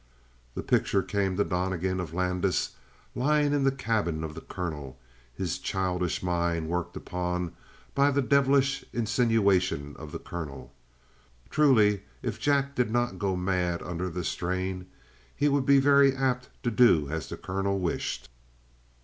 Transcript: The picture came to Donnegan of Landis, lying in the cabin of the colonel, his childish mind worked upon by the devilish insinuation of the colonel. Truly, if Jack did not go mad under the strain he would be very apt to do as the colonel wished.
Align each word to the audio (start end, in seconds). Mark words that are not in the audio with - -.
The 0.55 0.63
picture 0.63 1.03
came 1.03 1.37
to 1.37 1.43
Donnegan 1.43 1.99
of 1.99 2.11
Landis, 2.11 2.71
lying 3.13 3.53
in 3.53 3.63
the 3.65 3.71
cabin 3.71 4.23
of 4.23 4.33
the 4.33 4.41
colonel, 4.41 4.97
his 5.31 5.59
childish 5.59 6.23
mind 6.23 6.67
worked 6.69 6.97
upon 6.97 7.51
by 7.93 8.09
the 8.09 8.23
devilish 8.23 8.83
insinuation 8.93 9.95
of 9.99 10.11
the 10.11 10.17
colonel. 10.17 10.73
Truly, 11.51 12.01
if 12.23 12.39
Jack 12.39 12.73
did 12.73 12.89
not 12.89 13.19
go 13.19 13.35
mad 13.35 13.83
under 13.83 14.09
the 14.09 14.23
strain 14.23 14.87
he 15.35 15.47
would 15.47 15.67
be 15.67 15.79
very 15.79 16.15
apt 16.15 16.49
to 16.63 16.71
do 16.71 17.07
as 17.11 17.29
the 17.29 17.37
colonel 17.37 17.77
wished. 17.79 18.27